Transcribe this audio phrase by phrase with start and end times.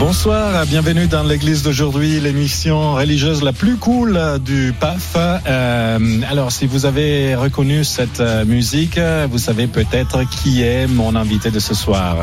[0.00, 5.14] Bonsoir, bienvenue dans l'église d'aujourd'hui, l'émission religieuse la plus cool du PAF.
[5.14, 8.98] Euh, alors, si vous avez reconnu cette euh, musique,
[9.30, 12.16] vous savez peut-être qui est mon invité de ce soir.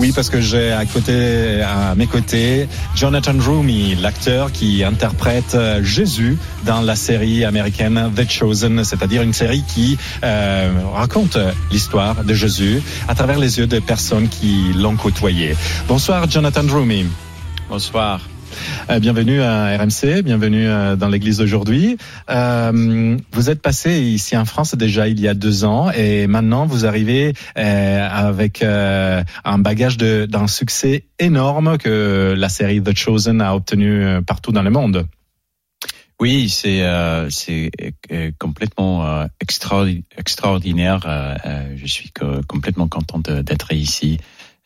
[0.00, 5.84] Oui, parce que j'ai à côté, à mes côtés, Jonathan Rumi, l'acteur qui interprète euh,
[5.84, 11.36] Jésus dans la série américaine The Chosen, c'est-à-dire une série qui euh, raconte
[11.70, 15.54] l'histoire de Jésus à travers les yeux de personnes qui l'ont côtoyé.
[15.86, 17.04] Bonsoir, Jonathan Rumi.
[17.68, 18.22] Bonsoir.
[18.90, 21.96] Euh, bienvenue à RMC, bienvenue euh, dans l'église d'aujourd'hui.
[22.30, 26.66] Euh, vous êtes passé ici en France déjà il y a deux ans et maintenant
[26.66, 34.22] vous arrivez avec un bagage d'un succès énorme que la série The Chosen a obtenu
[34.26, 35.06] partout dans le monde.
[36.20, 36.84] Oui, c'est
[38.38, 41.38] complètement extraordi- extraordinaire.
[41.76, 44.18] Je suis co- complètement content d'être ici.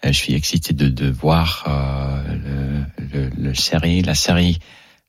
[0.05, 2.35] Euh, je suis excité de, de voir euh,
[3.13, 4.59] le, le, le série, la série,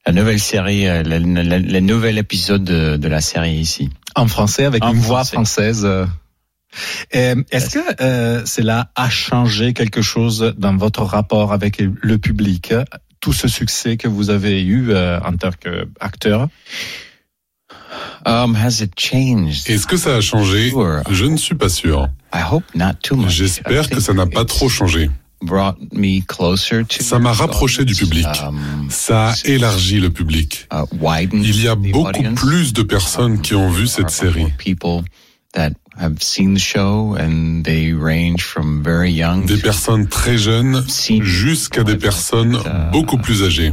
[0.05, 3.89] la nouvelle série, euh, le, le- le nouvel épisode de, de la série ici.
[4.15, 5.73] En français avec En une voix français.
[5.73, 6.07] française.
[7.11, 12.73] Est-ce que euh, cela a changé quelque chose dans votre rapport avec le public
[13.21, 16.47] tout ce succès que vous avez eu euh, en tant qu'acteur?
[18.25, 19.69] Um, has it changed?
[19.69, 20.73] Est-ce que ça a changé?
[21.11, 22.07] Je ne suis pas sûr.
[22.33, 23.29] I hope not too much.
[23.29, 25.09] J'espère que ça n'a pas trop changé.
[25.41, 28.25] Brought me closer to Ça m'a rapproché du public.
[28.47, 30.67] Um, Ça a élargi le public.
[30.73, 30.85] uh,
[31.33, 34.47] Il y a the beaucoup plus de personnes qui ont vu cette série.
[39.45, 40.83] Des personnes très jeunes
[41.21, 42.57] jusqu'à des personnes
[42.91, 43.71] beaucoup plus âgées.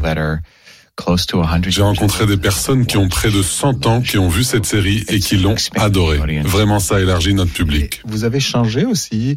[0.96, 1.70] That are close to 100.
[1.70, 5.04] J'ai rencontré des personnes qui ont près de 100 ans qui ont vu cette série
[5.08, 6.18] et qui l'ont adorée.
[6.42, 8.02] Vraiment, ça a élargi notre public.
[8.04, 9.36] Et Vous avez changé aussi,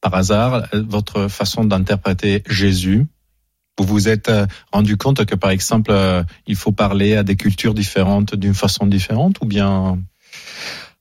[0.00, 3.06] par hasard, votre façon d'interpréter Jésus?
[3.78, 7.36] Vous vous êtes euh, rendu compte que, par exemple, euh, il faut parler à des
[7.36, 9.98] cultures différentes d'une façon différente ou bien?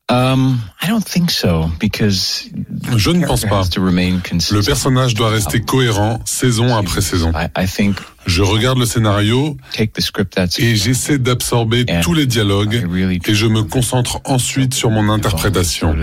[0.08, 2.48] Um, I don't think so because
[2.96, 3.62] Je ne pense pas.
[3.62, 4.22] has to remain
[4.52, 7.32] Le personnage doit rester cohérent saison après saison.
[7.34, 12.88] I, I think Je regarde le scénario et j'essaie d'absorber tous les dialogues
[13.26, 15.96] et je me concentre ensuite sur mon interprétation.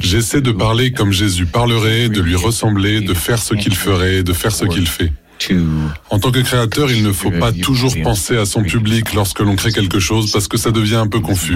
[0.00, 4.32] J'essaie de parler comme Jésus parlerait, de lui ressembler, de faire ce qu'il ferait, de
[4.32, 5.12] faire ce qu'il fait.
[6.10, 9.54] En tant que créateur, il ne faut pas toujours penser à son public lorsque l'on
[9.54, 11.54] crée quelque chose parce que ça devient un peu confus.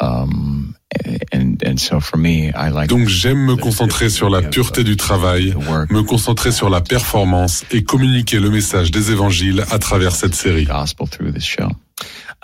[0.00, 0.74] Um,
[2.88, 5.54] Donc j'aime me concentrer sur la pureté du travail,
[5.90, 10.66] me concentrer sur la performance et communiquer le message des évangiles à travers cette série.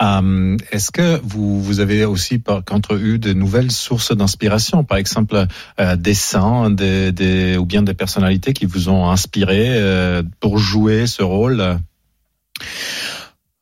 [0.00, 4.98] Euh, est-ce que vous, vous avez aussi par contre eu de nouvelles sources d'inspiration, par
[4.98, 5.46] exemple
[5.80, 10.58] euh, des saints, des, des, ou bien des personnalités qui vous ont inspiré euh, pour
[10.58, 11.78] jouer ce rôle?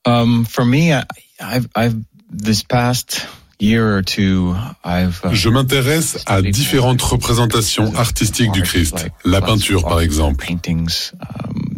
[0.06, 1.04] Um, for me, I,
[1.40, 1.96] I've I've
[2.30, 3.26] this past
[3.58, 4.54] year or two,
[4.84, 9.08] I've uh, Je m'intéresse à différentes représentations artistiques du Christ.
[9.24, 10.46] La peinture, par exemple.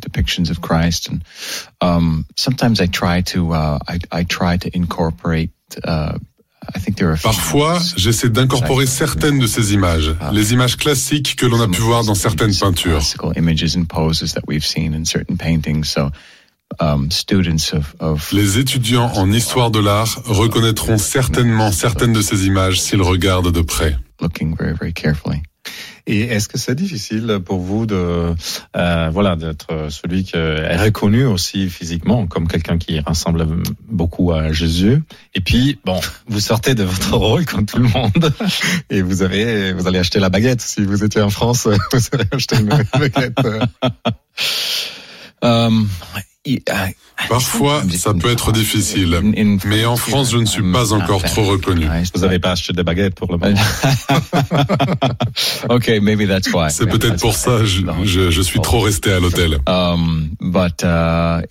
[0.08, 1.22] Depictions of Christ, and
[1.80, 5.50] um, sometimes I try to uh, I, I try to incorporate.
[5.84, 6.18] Uh,
[6.74, 10.76] I think there are a few Parfois, j'essaie d'incorporer certaines de ces images, les images
[10.76, 12.98] classiques que l'on a pu voir dans certaines peintures.
[12.98, 15.84] classical images and poses that we've seen in certain paintings.
[15.84, 16.10] So,
[17.10, 22.80] students of, of Les étudiants en histoire de l'art reconnaîtront certainement certaines de ces images
[22.80, 23.96] s'ils regardent de près.
[26.08, 28.34] Et est-ce que c'est difficile pour vous de,
[28.76, 33.46] euh, voilà, d'être celui qui est reconnu aussi physiquement comme quelqu'un qui ressemble
[33.86, 35.02] beaucoup à Jésus?
[35.34, 38.32] Et puis, bon, vous sortez de votre rôle comme tout le monde
[38.90, 40.62] et vous avez, vous allez acheter la baguette.
[40.62, 42.68] Si vous étiez en France, vous allez acheter une
[42.98, 43.38] baguette.
[45.42, 46.27] I-
[47.28, 49.20] Parfois, ça peut être difficile.
[49.64, 51.86] Mais en France, je ne suis pas encore trop reconnu.
[52.14, 53.60] Vous n'avez pas acheté de baguette pour le moment?
[55.68, 56.70] okay, maybe that's why.
[56.70, 59.58] C'est peut-être pour ça, je, je, je suis trop resté à l'hôtel.
[59.66, 61.42] Um, uh.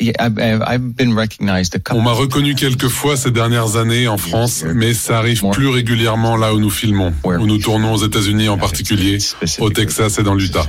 [1.91, 6.37] On m'a reconnu quelques fois ces dernières années en France, mais ça arrive plus régulièrement
[6.37, 9.17] là où nous filmons, où nous tournons aux États-Unis en particulier,
[9.59, 10.65] au Texas et dans l'Utah.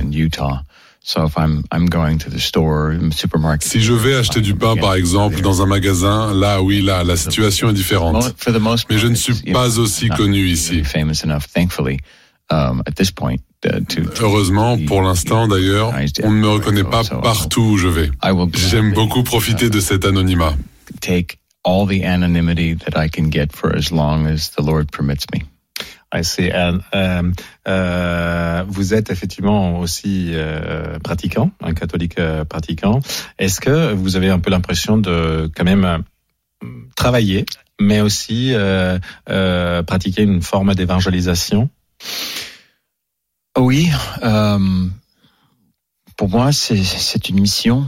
[3.61, 7.15] Si je vais acheter du pain, par exemple, dans un magasin, là, oui, là, la
[7.15, 8.35] situation est différente.
[8.89, 10.83] Mais je ne suis pas aussi connu ici.
[12.51, 12.81] Um,
[14.21, 15.93] Heureusement, pour l'instant d'ailleurs,
[16.23, 18.09] on ne me reconnaît pas partout où je vais.
[18.53, 20.55] J'aime beaucoup profiter de cet anonymat.
[21.01, 25.25] Take all the anonymity that I can get for as long as the Lord permits
[25.33, 25.43] me.
[26.23, 26.79] C'est, euh,
[27.67, 32.99] euh, vous êtes effectivement aussi euh, pratiquant, un catholique euh, pratiquant.
[33.37, 35.99] Est-ce que vous avez un peu l'impression de quand même euh,
[36.95, 37.45] travailler,
[37.79, 38.53] mais aussi
[39.85, 41.69] pratiquer une forme d'évangélisation?
[43.57, 43.89] Oui,
[46.17, 47.87] pour moi c'est une mission.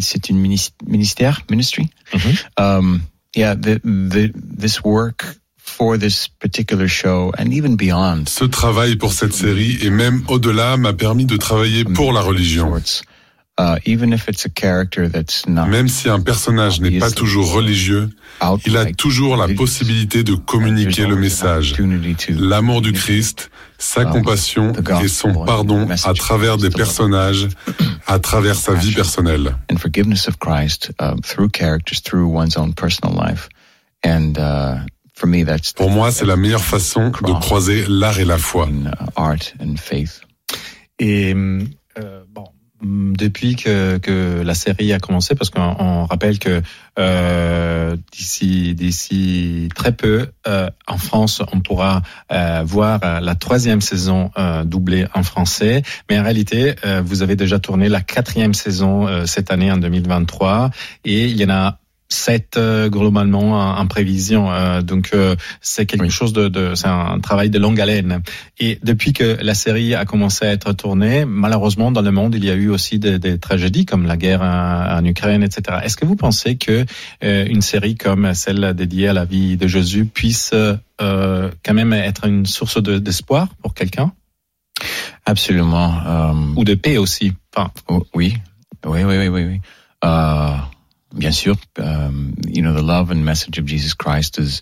[0.00, 0.38] c'est une
[0.86, 1.90] ministère, ministry.
[2.14, 2.78] Mm -hmm.
[2.78, 3.00] um,
[3.34, 8.28] yeah, the, the, this work for this particular show and even beyond.
[8.28, 12.72] Ce travail pour cette série et même au-delà m'a permis de travailler pour la religion.
[13.56, 17.52] Uh, even if it's a character that's not Même si un personnage n'est pas toujours
[17.52, 18.10] religieux,
[18.66, 21.76] il a toujours la possibilité de communiquer le message,
[22.30, 27.46] l'amour du Christ, sa compassion et son pardon à travers des personnages,
[28.08, 29.56] à travers sa vie personnelle.
[30.40, 33.48] Christ uh, through characters, through one's own personal life.
[34.02, 34.34] And
[35.14, 38.66] for me, that's Pour moi, c'est la meilleure façon de croiser l'art et la foi.
[38.66, 40.20] Uh, art and faith.
[40.98, 42.46] Et euh, bon,
[42.84, 46.62] depuis que, que la série a commencé, parce qu'on rappelle que
[46.98, 52.02] euh, d'ici d'ici très peu, euh, en France, on pourra
[52.32, 55.82] euh, voir la troisième saison euh, doublée en français.
[56.10, 59.78] Mais en réalité, euh, vous avez déjà tourné la quatrième saison euh, cette année en
[59.78, 60.70] 2023,
[61.04, 61.78] et il y en a
[62.14, 64.50] sept euh, globalement en, prévision.
[64.52, 68.22] Euh, donc euh, c'est quelque chose de, de c'est un travail de longue haleine.
[68.58, 72.44] Et depuis que la série a commencé à être tournée, malheureusement dans le monde il
[72.44, 75.80] y a eu aussi des, des tragédies comme la guerre en, Ukraine, etc.
[75.82, 76.86] Est-ce que vous pensez que
[77.20, 80.54] une série comme celle dédiée à la vie de Jésus puisse
[80.98, 84.12] quand même être une source d'espoir pour quelqu'un?
[85.26, 86.32] Absolument.
[86.56, 87.32] Ou de paix aussi.
[87.54, 87.70] Enfin,
[88.14, 88.34] oui,
[88.86, 89.44] oui, oui, oui, oui.
[89.44, 89.60] oui.
[91.14, 94.60] Bien sûr, um, you know, the love and message of Jesus Christ is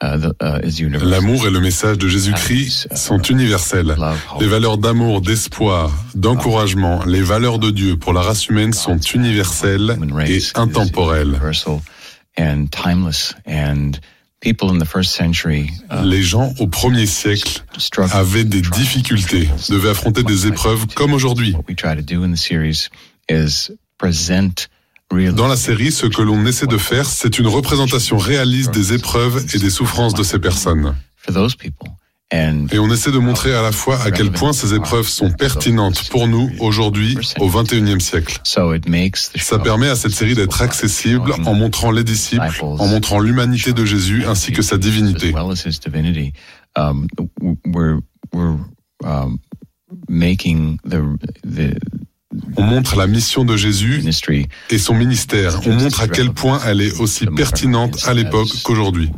[0.00, 0.60] uh, uh,
[1.02, 3.96] L'amour et le message de Jésus-Christ uh, sont universels.
[4.40, 9.98] Les valeurs d'amour, d'espoir, d'encouragement, les valeurs de Dieu pour la race humaine sont universelles
[10.26, 11.40] et intemporelles.
[16.04, 17.64] Les gens au premier siècle
[18.12, 21.56] avaient des difficultés, devaient affronter des épreuves comme aujourd'hui.
[25.10, 29.44] Dans la série, ce que l'on essaie de faire, c'est une représentation réaliste des épreuves
[29.54, 30.94] et des souffrances de ces personnes.
[32.70, 36.10] Et on essaie de montrer à la fois à quel point ces épreuves sont pertinentes
[36.10, 38.38] pour nous aujourd'hui, au XXIe siècle.
[39.38, 43.84] Ça permet à cette série d'être accessible en montrant les disciples, en montrant l'humanité de
[43.86, 45.32] Jésus ainsi que sa divinité.
[52.56, 54.02] On montre la mission de Jésus
[54.70, 55.60] et son ministère.
[55.66, 59.10] On montre à quel point elle est aussi pertinente à l'époque qu'aujourd'hui.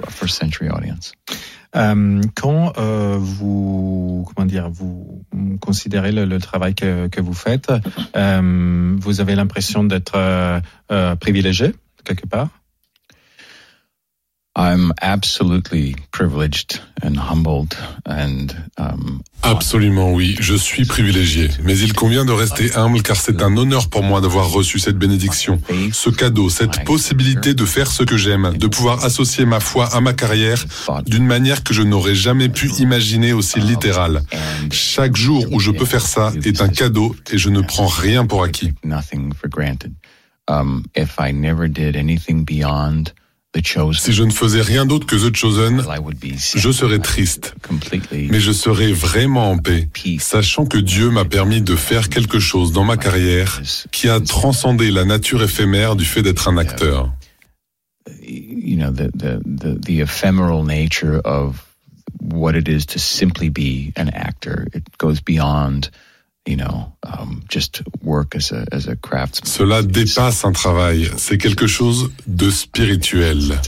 [1.76, 5.22] Euh, quand euh, vous comment dire vous
[5.60, 7.72] considérez le, travail que, que, vous faites,
[8.16, 10.60] euh, vous avez l'impression d'être euh,
[11.16, 11.72] privilégié
[12.04, 12.78] quelque part I'm absolutely privileged and
[13.70, 14.39] humbled and um,
[19.42, 23.88] Absolument oui, je suis privilégié, mais il convient de rester humble car c'est un honneur
[23.88, 25.60] pour moi d'avoir reçu cette bénédiction,
[25.92, 30.00] ce cadeau, cette possibilité de faire ce que j'aime, de pouvoir associer ma foi à
[30.00, 30.64] ma carrière
[31.06, 34.22] d'une manière que je n'aurais jamais pu imaginer aussi littérale.
[34.72, 38.26] Chaque jour où je peux faire ça est un cadeau et je ne prends rien
[38.26, 38.72] pour acquis.
[43.94, 45.82] Si je ne faisais rien d'autre que The Chosen,
[46.54, 47.54] je serais triste.
[48.12, 49.88] Mais je serais vraiment en paix,
[50.20, 54.92] sachant que Dieu m'a permis de faire quelque chose dans ma carrière qui a transcendé
[54.92, 57.12] la nature éphémère du fait d'être un acteur.
[58.22, 61.66] You know, the, the, the, the ephemeral nature of
[62.20, 64.68] what it is to simply be an actor.
[64.72, 65.90] It goes beyond
[69.44, 73.58] cela dépasse un travail, c'est quelque chose de spirituel.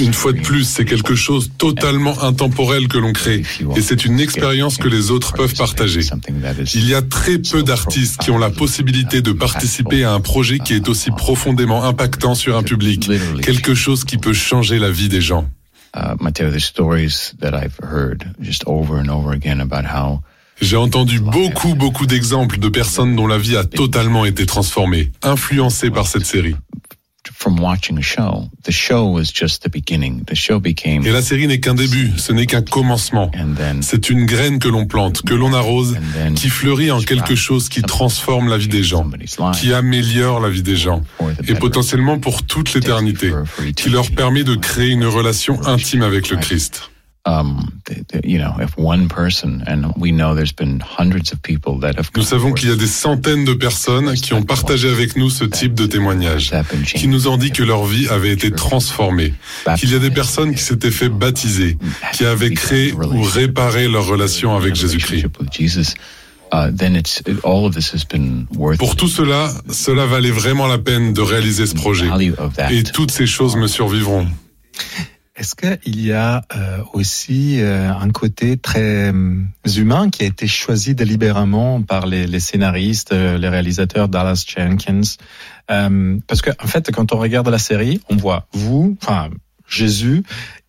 [0.00, 3.42] Une fois de plus, c'est quelque chose totalement intemporel que l'on crée,
[3.76, 6.00] et c'est une expérience que les autres peuvent partager.
[6.74, 10.58] Il y a très peu d'artistes qui ont la possibilité de participer à un projet
[10.58, 13.10] qui est aussi profondément impactant sur un public,
[13.42, 15.48] quelque chose qui peut changer la vie des gens.
[16.20, 20.22] Matteo, the stories that I've heard just over and over again about how
[20.60, 25.90] j'ai entendu beaucoup, beaucoup d'exemples de personnes dont la vie a totalement été transformée, influencées
[25.90, 26.54] par cette série.
[31.04, 33.30] Et la série n'est qu'un début, ce n'est qu'un commencement.
[33.82, 35.96] C'est une graine que l'on plante, que l'on arrose,
[36.34, 39.04] qui fleurit en quelque chose qui transforme la vie des gens,
[39.52, 41.02] qui améliore la vie des gens,
[41.48, 43.32] et potentiellement pour toute l'éternité,
[43.76, 46.90] qui leur permet de créer une relation intime avec le Christ.
[52.16, 55.44] Nous savons qu'il y a des centaines de personnes qui ont partagé avec nous ce
[55.44, 56.52] type de témoignage,
[56.84, 59.34] qui nous ont dit que leur vie avait été transformée,
[59.78, 61.78] qu'il y a des personnes qui s'étaient fait baptiser,
[62.12, 65.26] qui avaient créé ou réparé leur relation avec Jésus-Christ.
[68.78, 72.08] Pour tout cela, cela valait vraiment la peine de réaliser ce projet.
[72.70, 74.26] Et toutes ces choses me survivront.
[75.40, 79.40] Est-ce qu'il y a euh, aussi euh, un côté très euh,
[79.74, 85.16] humain qui a été choisi délibérément par les, les scénaristes, les réalisateurs Dallas Jenkins?
[85.66, 89.30] Parce que en fait, quand on regarde la série, on voit vous, enfin
[89.70, 90.22] Jésus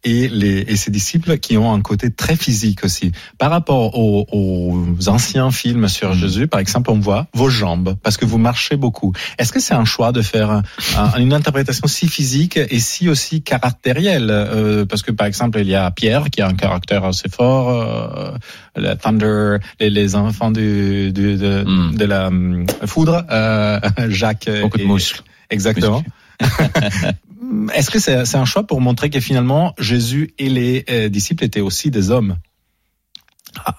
[0.03, 3.11] et, les, et ses disciples qui ont un côté très physique aussi.
[3.37, 6.17] Par rapport aux, aux anciens films sur mm.
[6.17, 9.13] Jésus, par exemple, on voit vos jambes parce que vous marchez beaucoup.
[9.37, 10.63] Est-ce que c'est un choix de faire
[11.17, 15.75] une interprétation si physique et si aussi caractérielle euh, Parce que par exemple, il y
[15.75, 21.37] a Pierre qui a un caractère assez fort, euh, Thunder, les, les enfants du, du
[21.37, 21.95] de, mm.
[21.95, 23.79] de, la euh, foudre, euh,
[24.09, 24.49] Jacques.
[24.61, 25.21] Beaucoup de muscles.
[25.49, 26.03] Exactement.
[27.73, 31.61] Est-ce que c'est un choix pour montrer que finalement Jésus et les euh, disciples étaient
[31.61, 32.37] aussi des hommes?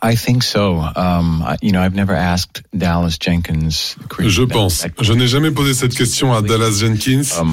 [0.02, 0.84] I think so.
[0.96, 3.96] Um, you know, I've never asked Dallas Jenkins.
[4.18, 4.86] Je pense.
[5.00, 7.52] Je n'ai jamais posé cette question à Dallas Jenkins, um,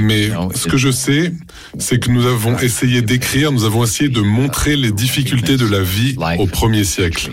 [0.00, 1.32] mais ce que je sais,
[1.78, 5.82] c'est que nous avons essayé d'écrire, nous avons essayé de montrer les difficultés de la
[5.82, 7.32] vie au premier siècle.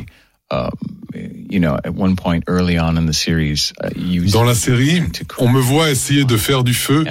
[4.31, 5.03] Dans la série,
[5.37, 7.05] on me voit essayer de faire du feu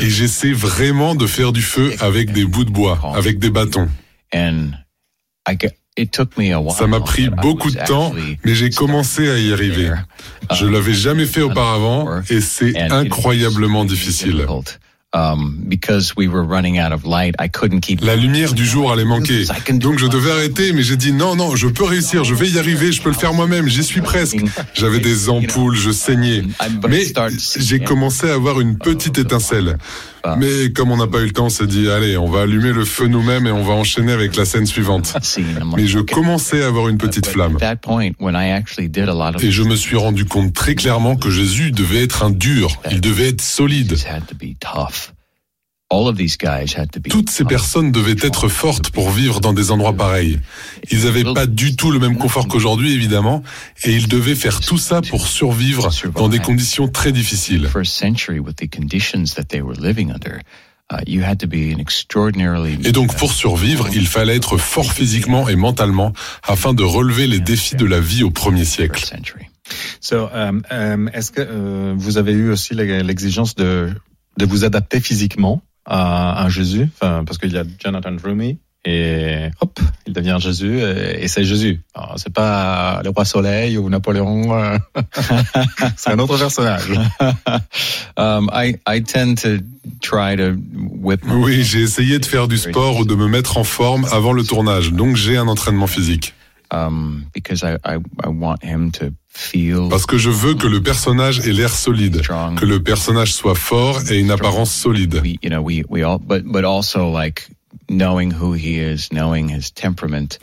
[0.00, 3.88] et j'essaie vraiment de faire du feu avec des bouts de bois, avec des bâtons.
[6.70, 8.12] Ça m'a pris beaucoup de temps,
[8.44, 9.90] mais j'ai commencé à y arriver.
[10.54, 14.46] Je l'avais jamais fait auparavant et c'est incroyablement difficile.
[15.18, 15.56] Um,
[18.00, 19.44] La lumière du jour allait manquer.
[19.72, 22.58] Donc je devais arrêter, mais j'ai dit non, non, je peux réussir, je vais y
[22.58, 24.38] arriver, je peux le faire moi-même, j'y suis presque.
[24.74, 26.42] J'avais des ampoules, je saignais.
[26.88, 27.04] Mais
[27.56, 29.78] j'ai commencé à avoir une petite étincelle.
[30.36, 32.72] Mais comme on n'a pas eu le temps, on s'est dit, allez, on va allumer
[32.72, 35.14] le feu nous-mêmes et on va enchaîner avec la scène suivante.
[35.76, 37.56] Mais je commençais à avoir une petite flamme.
[39.42, 43.00] Et je me suis rendu compte très clairement que Jésus devait être un dur, il
[43.00, 43.96] devait être solide.
[47.08, 50.38] Toutes ces personnes devaient être fortes pour vivre dans des endroits pareils.
[50.90, 53.42] Ils n'avaient pas du tout le même confort qu'aujourd'hui, évidemment,
[53.84, 57.70] et ils devaient faire tout ça pour survivre dans des conditions très difficiles.
[62.84, 67.40] Et donc pour survivre, il fallait être fort physiquement et mentalement afin de relever les
[67.40, 69.04] défis de la vie au premier siècle.
[70.12, 73.92] Um, um, est-ce que euh, vous avez eu aussi l'exigence de,
[74.38, 75.62] de vous adapter physiquement?
[75.88, 80.80] À, à Jésus, enfin, parce qu'il y a Jonathan Rumi et hop, il devient Jésus
[80.80, 81.80] et, c'est Jésus.
[82.16, 84.78] C'est pas le roi Soleil ou Napoléon, euh,
[85.96, 86.92] c'est un autre personnage.
[88.16, 89.58] um, I, I tend to
[90.00, 90.54] try to
[91.00, 94.32] whip oui, j'ai essayé de faire du sport ou de me mettre en forme avant
[94.32, 96.34] le tournage, donc j'ai un entraînement physique.
[96.70, 99.12] Um, because I, I, I want him to
[99.88, 102.22] parce que je veux que le personnage ait l'air solide,
[102.56, 105.22] que le personnage soit fort et une apparence solide.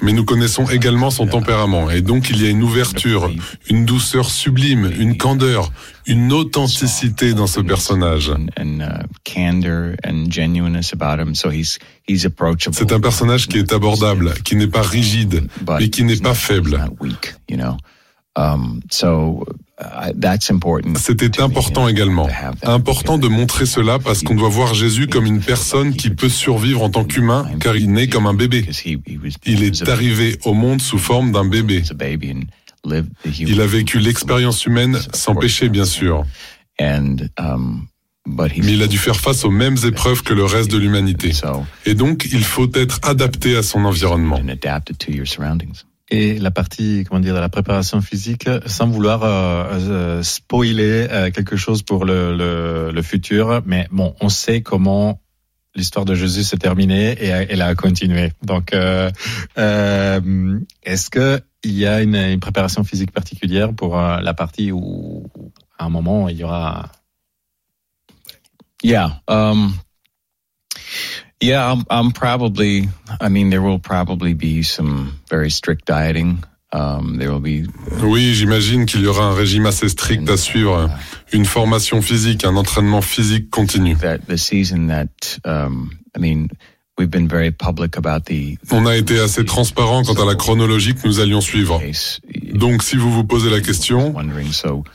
[0.02, 1.90] Mais nous connaissons également son tempérament.
[1.92, 3.32] Et donc il y a une ouverture,
[3.70, 5.72] une douceur sublime, une candeur,
[6.08, 8.32] une authenticité dans ce personnage.
[12.72, 15.48] C'est un personnage qui est abordable, qui n'est pas rigide,
[15.80, 16.80] mais qui n'est pas faible.
[20.98, 22.27] C'était important également.
[22.63, 26.82] Important de montrer cela parce qu'on doit voir Jésus comme une personne qui peut survivre
[26.84, 28.65] en tant qu'humain car il naît comme un bébé.
[29.46, 31.84] Il est arrivé au monde sous forme d'un bébé.
[33.39, 36.25] Il a vécu l'expérience humaine sans péché, bien sûr.
[36.80, 37.88] Um,
[38.27, 41.32] mais il a dû faire face aux mêmes épreuves que le reste de l'humanité.
[41.86, 44.39] Et donc, il faut être adapté à son environnement
[46.10, 51.32] et la partie comment dire de la préparation physique sans vouloir euh, euh spoiler euh,
[51.32, 55.20] quelque chose pour le, le, futur mais bon on sait comment
[55.74, 58.32] l'histoire de Jésus s'est terminée et elle a continué.
[58.42, 60.22] Donc, est-ce
[61.10, 65.30] que il y a une, préparation physique particulière pour la partie où,
[65.78, 66.90] à un moment, il y aura.
[68.84, 69.22] Yeah.
[69.28, 69.74] Um,
[71.42, 72.89] yeah, I'm, I'm probably.
[73.22, 76.44] I mean, there will probably be some very strict dieting.
[76.72, 77.68] Um, there will be.
[78.01, 80.89] Oui, j'imagine qu'il y aura un régime assez strict à suivre,
[81.32, 83.96] une formation physique, un entraînement physique continu.
[83.96, 86.50] That the season that, I mean,
[86.98, 88.58] we've been very public about the.
[88.72, 91.82] On a été assez transparent quant à la chronologie que nous allions suivre.
[92.54, 94.13] Donc, si vous vous posez la question,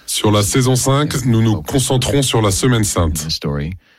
[0.07, 3.27] sur la saison 5, nous nous concentrons sur la semaine sainte.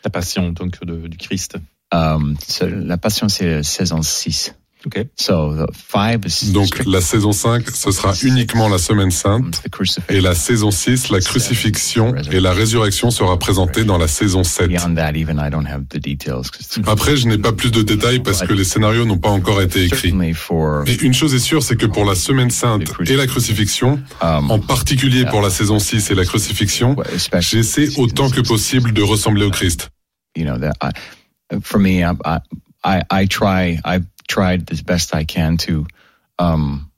[0.03, 1.57] La passion donc de, du Christ.
[1.93, 4.53] Um, la passion, c'est saison 6.
[4.88, 5.07] Okay.
[5.15, 9.62] So the five is Donc la saison 5, ce sera uniquement la semaine sainte.
[10.10, 14.71] Et la saison 6, la crucifixion et la résurrection sera présentée dans la saison 7.
[16.88, 19.83] Après, je n'ai pas plus de détails parce que les scénarios n'ont pas encore été
[19.83, 20.13] écrits.
[20.13, 20.33] Mais
[21.01, 25.25] une chose est sûre, c'est que pour la semaine sainte et la crucifixion, en particulier
[25.25, 26.95] pour la saison 6 et la crucifixion,
[27.39, 29.89] j'essaie autant que possible de ressembler au Christ.
[31.62, 32.41] For me, I,
[32.84, 35.86] I, I try, I tried as best I can to,
[36.39, 36.91] um,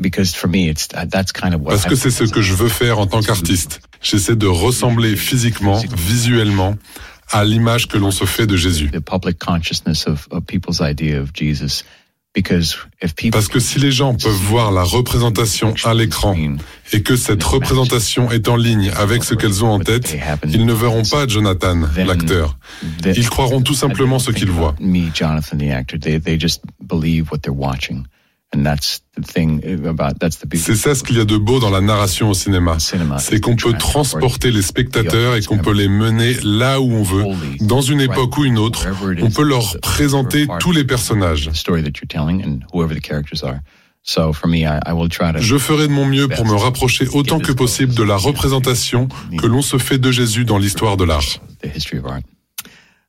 [0.00, 1.70] because for me, it's that's kind of what.
[1.70, 3.80] Parce que c'est ce que je veux faire en tant qu'artiste.
[4.02, 6.76] J'essaie de ressembler physiquement, visuellement,
[7.30, 8.90] à l'image que l'on se fait de Jésus.
[8.90, 11.84] The public consciousness of, of people's idea of Jesus
[13.32, 16.36] parce que si les gens peuvent voir la représentation à l'écran
[16.92, 20.72] et que cette représentation est en ligne avec ce qu'elles ont en tête, ils ne
[20.72, 22.56] verront pas Jonathan, l'acteur.
[23.04, 24.76] Ils croiront tout simplement ce qu'ils voient.
[30.56, 32.78] C'est ça ce qu'il y a de beau dans la narration au cinéma.
[33.18, 37.24] C'est qu'on peut transporter les spectateurs et qu'on peut les mener là où on veut,
[37.60, 38.86] dans une époque ou une autre.
[39.22, 41.48] On peut leur présenter tous les personnages.
[45.40, 49.08] Je ferai de mon mieux pour me rapprocher autant que possible de la représentation
[49.38, 51.22] que l'on se fait de Jésus dans l'histoire de l'art.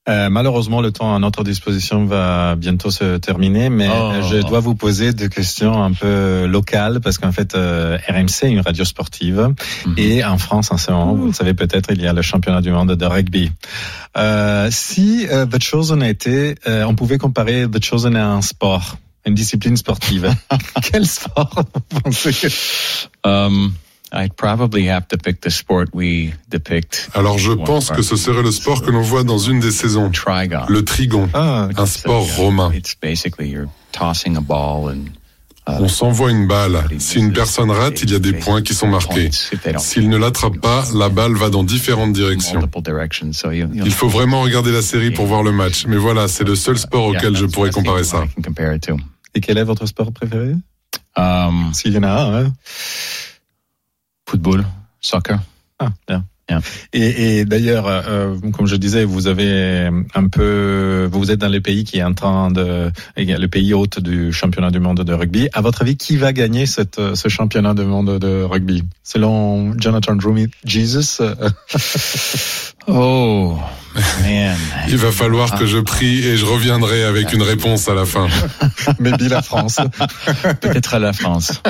[0.10, 4.14] Euh, malheureusement, le temps à notre disposition va bientôt se terminer, mais oh.
[4.32, 8.52] je dois vous poser des questions un peu locales parce qu'en fait, euh, RMC est
[8.52, 9.54] une radio sportive
[9.86, 9.94] mhm.
[9.98, 12.62] et en France, en ce moment, vous le savez peut-être, il y a le championnat
[12.62, 13.52] du monde de rugby.
[14.18, 19.78] Euh, si The Chosen était, on pouvait comparer The Chosen à un sport, une discipline
[19.78, 20.34] sportive,
[20.92, 22.48] quel sport vous pensez.
[23.24, 23.72] Um...
[24.14, 27.10] I'd probably have to pick the sport we depict.
[27.14, 30.12] Alors je pense que ce serait le sport que l'on voit dans une des saisons.
[30.12, 30.66] Trigon.
[30.68, 32.72] Le trigon, ah, un sport romain.
[32.74, 35.12] It's basically you're tossing a ball and
[35.68, 36.84] on s'envoie une balle.
[37.00, 39.30] Si une personne rate, il y a des points qui sont marqués.
[39.78, 42.60] S'il ne l'attrape pas, la balle va dans différentes directions.
[43.74, 45.86] Il faut vraiment regarder la série pour voir le match.
[45.88, 48.26] Mais voilà, c'est le seul sport auquel je pourrais comparer ça.
[49.34, 50.56] Et quel est votre sport préféré?
[51.16, 52.46] Um, S'il y en a un.
[52.46, 52.54] Hein
[54.32, 54.64] Football,
[55.02, 55.40] soccer.
[55.78, 56.24] Ah, bien.
[56.94, 61.60] Et, et d'ailleurs, euh, comme je disais, vous avez un peu, vous êtes dans le
[61.60, 65.50] pays qui est en train de, le pays hôte du championnat du monde de rugby.
[65.52, 68.84] À votre avis, qui va gagner cette, ce championnat du monde de rugby?
[69.04, 71.20] Selon Jonathan Drummy, Jesus
[72.88, 73.60] Oh,
[74.24, 74.58] man.
[74.88, 78.28] Il va falloir que je prie et je reviendrai avec une réponse à la fin.
[79.00, 79.78] Maybe la France.
[80.62, 81.62] Peut-être à la France.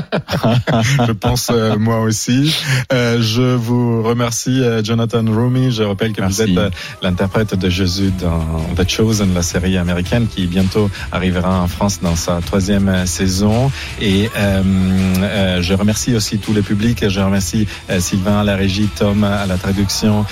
[1.08, 2.56] je pense euh, moi aussi.
[2.94, 5.72] Euh, je vous remercie, euh, Jonathan Rumi.
[5.72, 8.44] Je rappelle que vous êtes l'interprète de Jésus dans
[8.76, 13.72] The Chosen, la série américaine qui bientôt arrivera en France dans sa troisième saison.
[14.00, 17.08] Et je remercie aussi tous les publics.
[17.08, 17.68] Je remercie
[18.00, 20.26] Sylvain à la régie, Tom à la traduction.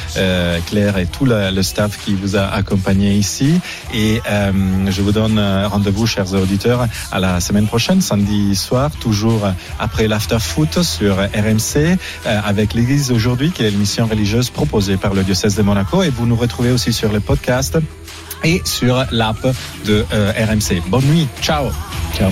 [0.69, 3.60] Claire et tout le, staff qui vous a accompagné ici.
[3.93, 4.51] Et euh,
[4.89, 9.47] je vous donne euh, rendez-vous, chers auditeurs, à la semaine prochaine, samedi soir, toujours
[9.79, 15.13] après l'after foot sur RMC, euh, avec l'Église aujourd'hui, qui est l'émission religieuse proposée par
[15.13, 16.03] le diocèse de Monaco.
[16.03, 17.77] Et vous nous retrouvez aussi sur le podcast
[18.43, 19.45] et sur l'app
[19.86, 20.82] de RMC.
[20.88, 21.27] Bonne nuit.
[21.41, 21.71] Ciao.
[22.15, 22.32] Ciao.